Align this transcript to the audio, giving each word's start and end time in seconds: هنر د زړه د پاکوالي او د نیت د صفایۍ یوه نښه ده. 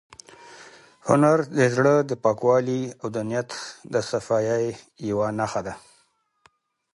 هنر 1.07 1.37
د 1.57 1.59
زړه 1.75 1.95
د 2.09 2.11
پاکوالي 2.23 2.81
او 3.01 3.07
د 3.15 3.17
نیت 3.29 3.51
د 3.93 3.95
صفایۍ 4.09 4.65
یوه 5.09 5.27
نښه 5.39 5.61
ده. 5.67 5.73